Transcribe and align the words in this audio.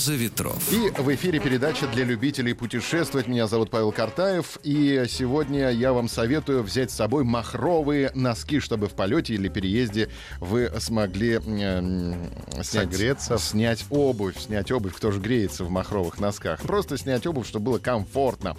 «Роза 0.00 0.14
ветров». 0.14 0.72
И 0.72 0.88
в 0.98 1.14
эфире 1.14 1.40
передача 1.40 1.86
для 1.86 2.04
любителей 2.04 2.54
путешествовать. 2.54 3.26
Меня 3.28 3.46
зовут 3.46 3.68
Павел 3.68 3.92
Картаев. 3.92 4.58
И 4.62 5.04
сегодня 5.06 5.68
я 5.68 5.92
вам 5.92 6.08
советую 6.08 6.62
взять 6.62 6.90
с 6.90 6.94
собой 6.94 7.22
махровые 7.22 8.10
носки, 8.14 8.60
чтобы 8.60 8.88
в 8.88 8.92
полете 8.92 9.34
или 9.34 9.50
переезде 9.50 10.08
вы 10.38 10.72
смогли 10.78 11.38
э, 11.44 12.14
снять, 12.62 12.66
Согреться. 12.66 13.36
снять 13.36 13.84
обувь. 13.90 14.38
Снять 14.38 14.72
обувь, 14.72 14.94
кто 14.94 15.10
же 15.10 15.20
греется 15.20 15.64
в 15.64 15.70
махровых 15.70 16.18
носках. 16.18 16.62
Просто 16.62 16.96
снять 16.96 17.26
обувь, 17.26 17.46
чтобы 17.46 17.66
было 17.66 17.78
комфортно. 17.78 18.56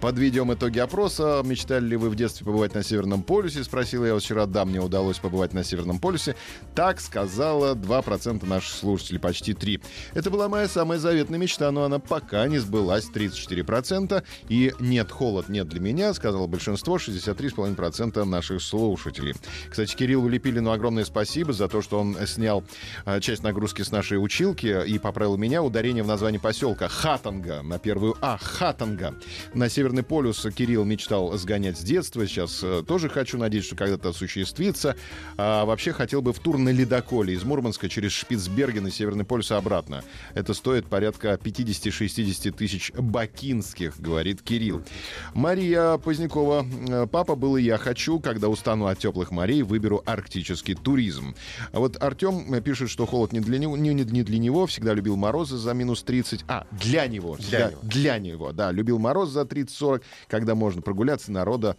Подведем 0.00 0.54
итоги 0.54 0.78
опроса. 0.78 1.42
Мечтали 1.44 1.86
ли 1.86 1.96
вы 1.96 2.08
в 2.08 2.14
детстве 2.14 2.46
побывать 2.46 2.72
на 2.74 2.84
Северном 2.84 3.24
полюсе? 3.24 3.64
Спросила 3.64 4.04
я 4.04 4.14
вас 4.14 4.22
вчера. 4.22 4.46
Да, 4.46 4.64
мне 4.64 4.78
удалось 4.78 5.18
побывать 5.18 5.54
на 5.54 5.64
Северном 5.64 5.98
полюсе. 5.98 6.36
Так 6.76 7.00
сказала 7.00 7.74
2% 7.74 8.46
наших 8.46 8.76
слушателей, 8.76 9.18
почти 9.18 9.54
3. 9.54 9.80
Это 10.14 10.30
была 10.30 10.48
моя 10.48 10.68
самая 10.84 10.98
заветная 10.98 11.38
мечта, 11.38 11.70
но 11.70 11.84
она 11.84 11.98
пока 11.98 12.46
не 12.46 12.58
сбылась 12.58 13.08
34%. 13.10 14.22
И 14.50 14.74
нет, 14.80 15.10
холод 15.10 15.48
нет 15.48 15.66
для 15.66 15.80
меня, 15.80 16.12
сказало 16.12 16.46
большинство, 16.46 16.96
63,5% 16.96 18.22
наших 18.24 18.60
слушателей. 18.60 19.32
Кстати, 19.70 19.96
Кириллу 19.96 20.28
Лепилину 20.28 20.72
огромное 20.72 21.06
спасибо 21.06 21.54
за 21.54 21.68
то, 21.68 21.80
что 21.80 21.98
он 21.98 22.18
снял 22.26 22.64
э, 23.06 23.18
часть 23.20 23.42
нагрузки 23.42 23.80
с 23.80 23.92
нашей 23.92 24.22
училки 24.22 24.86
и 24.86 24.98
поправил 24.98 25.38
меня. 25.38 25.62
Ударение 25.62 26.02
в 26.02 26.06
названии 26.06 26.36
поселка 26.36 26.88
Хатанга 26.88 27.62
на 27.62 27.78
первую 27.78 28.18
А. 28.20 28.36
Хатанга. 28.36 29.14
На 29.54 29.70
Северный 29.70 30.02
полюс 30.02 30.46
Кирилл 30.54 30.84
мечтал 30.84 31.32
сгонять 31.38 31.78
с 31.78 31.82
детства. 31.82 32.26
Сейчас 32.26 32.60
э, 32.62 32.82
тоже 32.86 33.08
хочу, 33.08 33.38
надеюсь, 33.38 33.64
что 33.64 33.74
когда-то 33.74 34.10
осуществится. 34.10 34.96
А 35.38 35.64
вообще 35.64 35.94
хотел 35.94 36.20
бы 36.20 36.34
в 36.34 36.40
тур 36.40 36.58
на 36.58 36.68
ледоколе 36.68 37.32
из 37.32 37.42
Мурманска 37.42 37.88
через 37.88 38.12
Шпицберген 38.12 38.86
и 38.86 38.90
Северный 38.90 39.24
полюс 39.24 39.50
обратно. 39.50 40.04
Это 40.34 40.52
стоит 40.52 40.73
порядка 40.82 41.38
50-60 41.42 42.50
тысяч 42.52 42.92
бакинских, 42.92 43.98
говорит 43.98 44.42
Кирилл. 44.42 44.82
Мария 45.34 45.96
Позднякова. 45.98 46.66
э, 46.88 47.06
Папа 47.10 47.34
был 47.36 47.56
и 47.56 47.62
я 47.62 47.78
хочу, 47.78 48.18
когда 48.20 48.48
устану 48.48 48.86
от 48.86 48.98
теплых 48.98 49.30
морей, 49.30 49.62
выберу 49.62 50.02
арктический 50.04 50.74
туризм. 50.74 51.34
А 51.72 51.78
вот 51.78 52.02
Артем 52.02 52.62
пишет, 52.62 52.90
что 52.90 53.06
холод 53.06 53.32
не 53.32 53.40
для 53.40 53.58
него, 53.58 53.76
не, 53.76 53.94
не 53.94 54.04
для 54.22 54.38
него, 54.38 54.66
всегда 54.66 54.94
любил 54.94 55.16
морозы 55.16 55.56
за 55.56 55.72
минус 55.74 56.02
30. 56.02 56.44
А, 56.48 56.66
для 56.72 57.06
него. 57.06 57.36
Для, 57.36 57.70
него. 57.70 57.80
для 57.82 58.18
него, 58.18 58.52
да. 58.52 58.72
Любил 58.72 58.98
мороз 58.98 59.30
за 59.30 59.42
30-40, 59.42 60.02
когда 60.28 60.54
можно 60.54 60.82
прогуляться, 60.82 61.32
народа 61.32 61.76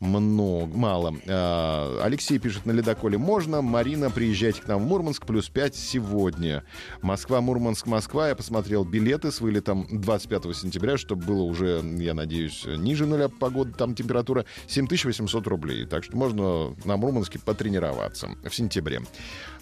много, 0.00 0.76
мало. 0.76 1.14
А, 1.26 2.00
Алексей 2.02 2.38
пишет, 2.38 2.66
на 2.66 2.72
ледоколе 2.72 3.18
можно. 3.18 3.62
Марина, 3.62 4.10
приезжайте 4.10 4.62
к 4.62 4.68
нам 4.68 4.84
в 4.84 4.86
Мурманск, 4.86 5.26
плюс 5.26 5.48
5 5.48 5.74
сегодня. 5.74 6.64
Москва, 7.00 7.40
Мурманск, 7.40 7.86
Москва. 7.86 8.21
Я 8.28 8.36
посмотрел 8.36 8.84
билеты 8.84 9.30
с 9.30 9.40
вылетом 9.40 9.86
25 9.90 10.56
сентября, 10.56 10.96
чтобы 10.96 11.24
было 11.24 11.42
уже, 11.42 11.82
я 11.98 12.14
надеюсь, 12.14 12.64
ниже 12.64 13.06
нуля 13.06 13.28
погода, 13.28 13.72
там 13.72 13.94
температура 13.94 14.44
7800 14.68 15.46
рублей. 15.46 15.86
Так 15.86 16.04
что 16.04 16.16
можно 16.16 16.76
на 16.84 16.96
Мурманске 16.96 17.38
потренироваться 17.38 18.30
в 18.44 18.54
сентябре. 18.54 19.02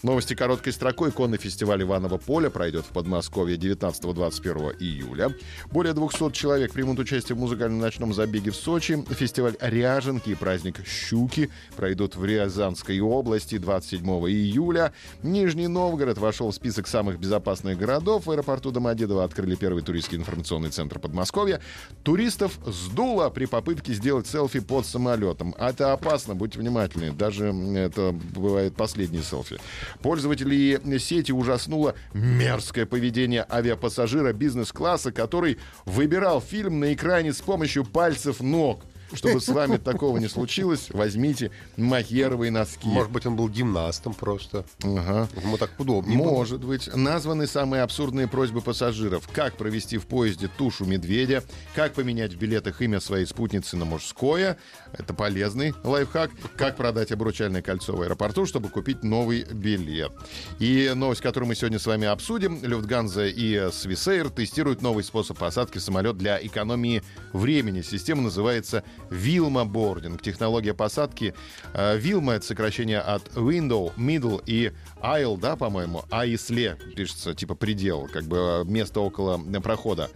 Новости 0.02 0.34
короткой 0.34 0.72
строкой. 0.72 1.12
Конный 1.12 1.36
фестиваль 1.36 1.82
Иваново 1.82 2.16
поля 2.16 2.48
пройдет 2.48 2.86
в 2.86 2.88
Подмосковье 2.88 3.58
19-21 3.58 4.76
июля. 4.78 5.34
Более 5.70 5.92
200 5.92 6.32
человек 6.32 6.72
примут 6.72 6.98
участие 6.98 7.36
в 7.36 7.38
музыкальном 7.38 7.80
ночном 7.80 8.14
забеге 8.14 8.50
в 8.50 8.56
Сочи. 8.56 9.04
Фестиваль 9.10 9.56
Ряженки 9.60 10.30
и 10.30 10.34
праздник 10.34 10.86
Щуки 10.86 11.50
пройдут 11.76 12.16
в 12.16 12.24
Рязанской 12.24 12.98
области 13.00 13.58
27 13.58 14.02
июля. 14.28 14.94
Нижний 15.22 15.68
Новгород 15.68 16.16
вошел 16.16 16.50
в 16.50 16.54
список 16.54 16.86
самых 16.86 17.18
безопасных 17.18 17.76
городов. 17.76 18.26
В 18.26 18.30
аэропорту 18.50 18.72
Домодедово 18.72 19.24
открыли 19.24 19.54
первый 19.54 19.82
туристский 19.82 20.18
информационный 20.18 20.70
центр 20.70 20.98
Подмосковья. 20.98 21.60
Туристов 22.02 22.58
сдуло 22.66 23.30
при 23.30 23.46
попытке 23.46 23.94
сделать 23.94 24.26
селфи 24.26 24.60
под 24.60 24.86
самолетом. 24.86 25.54
А 25.58 25.70
Это 25.70 25.92
опасно, 25.92 26.34
будьте 26.34 26.58
внимательны. 26.58 27.12
Даже 27.12 27.46
это 27.46 28.12
бывает 28.12 28.74
последние 28.74 29.22
селфи. 29.22 29.58
Пользователей 30.02 30.78
сети 30.98 31.32
ужаснуло 31.32 31.94
мерзкое 32.12 32.86
поведение 32.86 33.46
авиапассажира 33.48 34.32
бизнес-класса, 34.32 35.12
который 35.12 35.58
выбирал 35.84 36.40
фильм 36.40 36.80
на 36.80 36.92
экране 36.92 37.32
с 37.32 37.40
помощью 37.40 37.84
пальцев 37.84 38.40
ног. 38.40 38.82
Чтобы 39.12 39.40
с 39.40 39.48
вами 39.48 39.76
такого 39.84 40.18
не 40.18 40.28
случилось, 40.28 40.88
возьмите 40.90 41.50
махеровые 41.76 42.50
носки. 42.50 42.88
Может 42.88 43.10
быть, 43.10 43.26
он 43.26 43.36
был 43.36 43.48
гимнастом 43.48 44.14
просто. 44.14 44.64
Ага. 44.82 45.28
Ему 45.42 45.56
так 45.56 45.70
удобнее 45.78 46.18
было. 46.18 46.30
Может 46.30 46.64
быть. 46.64 46.94
Названы 46.94 47.46
самые 47.46 47.82
абсурдные 47.82 48.28
просьбы 48.28 48.60
пассажиров. 48.60 49.28
Как 49.32 49.56
провести 49.56 49.98
в 49.98 50.06
поезде 50.06 50.48
тушу 50.48 50.84
медведя, 50.84 51.42
как 51.74 51.94
поменять 51.94 52.34
в 52.34 52.38
билетах 52.38 52.80
имя 52.82 53.00
своей 53.00 53.26
спутницы 53.26 53.76
на 53.76 53.84
мужское. 53.84 54.56
Это 54.92 55.14
полезный 55.14 55.74
лайфхак. 55.82 56.30
Как 56.56 56.76
продать 56.76 57.12
обручальное 57.12 57.62
кольцо 57.62 57.94
в 57.94 58.02
аэропорту, 58.02 58.46
чтобы 58.46 58.68
купить 58.68 59.02
новый 59.02 59.44
билет. 59.44 60.12
И 60.58 60.92
новость, 60.94 61.20
которую 61.20 61.48
мы 61.48 61.54
сегодня 61.54 61.78
с 61.78 61.86
вами 61.86 62.06
обсудим. 62.06 62.60
Люфтганза 62.62 63.26
и 63.26 63.70
Свисейр 63.72 64.30
тестируют 64.30 64.82
новый 64.82 65.04
способ 65.04 65.38
посадки 65.38 65.78
самолет 65.78 66.16
для 66.16 66.44
экономии 66.44 67.02
времени. 67.32 67.82
Система 67.82 68.22
называется 68.22 68.84
Вилма 69.10 69.64
Бординг. 69.64 70.22
Технология 70.22 70.74
посадки. 70.74 71.34
э, 71.74 71.96
Вилма— 71.98 72.32
это 72.34 72.46
сокращение 72.46 73.00
от 73.00 73.28
Window, 73.36 73.92
Middle 73.96 74.42
и 74.46 74.72
Aisle, 75.02 75.38
да, 75.38 75.56
по-моему? 75.56 76.04
Аисле 76.10 76.76
пишется, 76.94 77.34
типа 77.34 77.54
предел, 77.54 78.08
как 78.12 78.24
бы 78.24 78.36
э, 78.36 78.64
место 78.64 79.00
около 79.00 79.40
э, 79.40 79.60
прохода. 79.60 80.10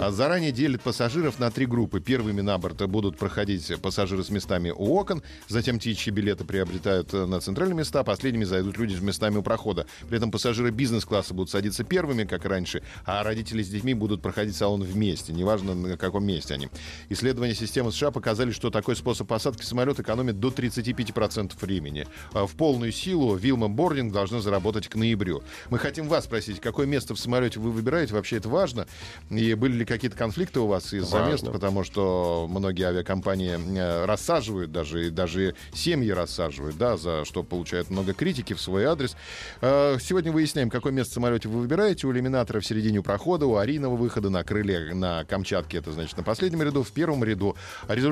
А 0.00 0.10
Заранее 0.10 0.52
делит 0.52 0.82
пассажиров 0.82 1.38
на 1.38 1.50
три 1.50 1.66
группы. 1.66 2.00
Первыми 2.00 2.40
на 2.40 2.58
борт 2.58 2.86
будут 2.88 3.16
проходить 3.18 3.72
пассажиры 3.82 4.22
с 4.24 4.30
местами 4.30 4.70
у 4.70 4.94
окон, 4.94 5.22
затем 5.48 5.78
те, 5.78 5.94
чьи 5.94 6.12
билеты 6.12 6.44
приобретают 6.44 7.12
на 7.12 7.40
центральные 7.40 7.76
места, 7.76 8.04
последними 8.04 8.44
зайдут 8.44 8.76
люди 8.78 8.94
с 8.94 9.00
местами 9.00 9.36
у 9.36 9.42
прохода. 9.42 9.86
При 10.08 10.16
этом 10.16 10.30
пассажиры 10.30 10.70
бизнес-класса 10.70 11.34
будут 11.34 11.50
садиться 11.50 11.84
первыми, 11.84 12.24
как 12.24 12.44
раньше, 12.44 12.82
а 13.04 13.22
родители 13.22 13.62
с 13.62 13.68
детьми 13.68 13.94
будут 13.94 14.22
проходить 14.22 14.56
салон 14.56 14.82
вместе, 14.82 15.32
неважно 15.32 15.74
на 15.74 15.96
каком 15.96 16.24
месте 16.24 16.54
они. 16.54 16.68
Исследования 17.08 17.54
системы 17.54 17.92
США 17.92 18.10
показали, 18.28 18.50
что 18.50 18.68
такой 18.68 18.94
способ 18.94 19.26
посадки 19.26 19.62
самолета 19.62 20.02
экономит 20.02 20.38
до 20.38 20.48
35% 20.48 21.52
времени. 21.62 22.06
А 22.34 22.46
В 22.46 22.56
полную 22.56 22.92
силу 22.92 23.34
Вилма 23.36 23.70
Бординг 23.70 24.12
должна 24.12 24.42
заработать 24.42 24.86
к 24.86 24.96
ноябрю. 24.96 25.42
Мы 25.70 25.78
хотим 25.78 26.08
вас 26.08 26.24
спросить, 26.24 26.60
какое 26.60 26.86
место 26.86 27.14
в 27.14 27.18
самолете 27.18 27.58
вы 27.58 27.70
выбираете, 27.70 28.12
вообще 28.12 28.36
это 28.36 28.50
важно? 28.50 28.86
И 29.30 29.54
были 29.54 29.78
ли 29.78 29.84
какие-то 29.86 30.14
конфликты 30.14 30.60
у 30.60 30.66
вас 30.66 30.92
из-за 30.92 31.24
места, 31.24 31.50
потому 31.50 31.84
что 31.84 32.46
многие 32.50 32.88
авиакомпании 32.88 33.78
э, 33.78 34.04
рассаживают 34.04 34.72
даже, 34.72 35.06
и 35.06 35.10
даже 35.10 35.54
семьи 35.72 36.10
рассаживают, 36.10 36.76
да, 36.76 36.98
за 36.98 37.24
что 37.24 37.42
получают 37.42 37.88
много 37.88 38.12
критики 38.12 38.52
в 38.52 38.60
свой 38.60 38.84
адрес. 38.84 39.16
Э, 39.62 39.96
Сегодня 39.98 40.32
выясняем, 40.32 40.68
какое 40.68 40.92
место 40.92 41.12
в 41.12 41.14
самолете 41.14 41.48
вы 41.48 41.60
выбираете. 41.60 42.06
У 42.06 42.12
иллюминатора 42.12 42.60
в 42.60 42.66
середине 42.66 43.00
прохода, 43.00 43.46
у 43.46 43.52
аварийного 43.52 43.96
выхода 43.96 44.28
на 44.28 44.44
крыле 44.44 44.92
на 44.92 45.24
Камчатке, 45.24 45.78
это 45.78 45.92
значит 45.92 46.18
на 46.18 46.22
последнем 46.22 46.62
ряду, 46.62 46.82
в 46.82 46.92
первом 46.92 47.24
ряду. 47.24 47.56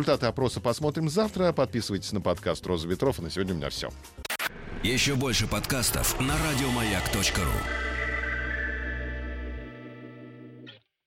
Результаты 0.07 0.27
опроса 0.27 0.61
посмотрим 0.61 1.09
завтра. 1.09 1.51
Подписывайтесь 1.51 2.13
на 2.13 2.21
подкаст 2.21 2.65
«Роза 2.65 2.87
ветров». 2.87 3.19
И 3.19 3.23
на 3.23 3.29
сегодня 3.29 3.55
у 3.55 3.57
меня 3.57 3.71
все. 3.71 3.91
Еще 4.85 5.17
больше 5.17 5.49
подкастов 5.49 6.21
на 6.21 6.35
радиомаяк.ру. 6.39 7.86